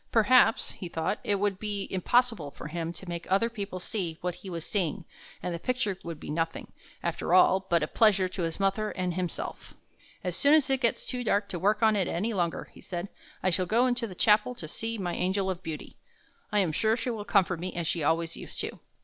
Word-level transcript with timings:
Perhaps, 0.11 0.71
he 0.71 0.89
thought, 0.89 1.19
it 1.23 1.35
would 1.35 1.59
be 1.59 1.87
impossible 1.91 2.49
for 2.49 2.69
him 2.69 2.91
to 2.91 3.07
make 3.07 3.27
other 3.31 3.51
people 3.51 3.79
see 3.79 4.17
what 4.21 4.33
he 4.33 4.49
was 4.49 4.65
seeing, 4.65 5.05
and 5.43 5.53
the 5.53 5.59
picture 5.59 5.95
would 6.03 6.19
be 6.19 6.31
nothing, 6.31 6.71
after 7.03 7.35
all, 7.35 7.67
but 7.69 7.83
a 7.83 7.87
pleasure 7.87 8.27
to 8.27 8.41
his 8.41 8.59
mother 8.59 8.89
and 8.89 9.13
himself. 9.13 9.75
59 9.77 9.77
THE 9.77 9.77
HUNT 9.77 9.93
FOR 9.93 10.01
THE 10.01 10.07
BEAUTIFUL" 10.07 10.27
As 10.27 10.35
soon 10.37 10.53
as 10.55 10.69
it 10.75 10.81
gets 10.81 11.05
too 11.05 11.23
dark 11.23 11.49
to 11.49 11.59
work 11.59 11.83
on 11.83 11.95
it 11.95 12.07
any 12.07 12.33
longer," 12.33 12.69
he 12.73 12.81
said," 12.81 13.09
I 13.43 13.51
shall 13.51 13.67
go 13.67 13.85
into 13.85 14.07
the 14.07 14.15
chapel 14.15 14.55
to 14.55 14.67
see 14.67 14.97
my 14.97 15.13
Angel 15.13 15.51
of 15.51 15.61
Beauty. 15.61 15.97
I 16.51 16.57
am 16.61 16.71
sure 16.71 16.97
she 16.97 17.11
will 17.11 17.23
comfort 17.23 17.59
me, 17.59 17.71
as 17.75 17.85
she 17.85 18.01
always 18.01 18.35
used 18.35 18.59
to 18.61 18.69
do." 18.71 18.79